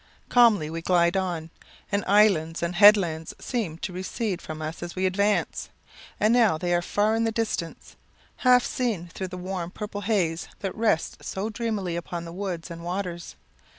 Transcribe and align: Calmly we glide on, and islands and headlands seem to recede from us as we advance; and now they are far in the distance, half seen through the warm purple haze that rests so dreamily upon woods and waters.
Calmly 0.29 0.67
we 0.71 0.81
glide 0.81 1.15
on, 1.15 1.51
and 1.91 2.03
islands 2.07 2.63
and 2.63 2.73
headlands 2.73 3.35
seem 3.37 3.77
to 3.77 3.93
recede 3.93 4.41
from 4.41 4.59
us 4.59 4.81
as 4.81 4.95
we 4.95 5.05
advance; 5.05 5.69
and 6.19 6.33
now 6.33 6.57
they 6.57 6.73
are 6.73 6.81
far 6.81 7.13
in 7.13 7.23
the 7.23 7.31
distance, 7.31 7.95
half 8.37 8.65
seen 8.65 9.09
through 9.09 9.27
the 9.27 9.37
warm 9.37 9.69
purple 9.69 10.01
haze 10.01 10.47
that 10.61 10.73
rests 10.75 11.23
so 11.27 11.51
dreamily 11.51 11.95
upon 11.95 12.25
woods 12.35 12.71
and 12.71 12.83
waters. 12.83 13.35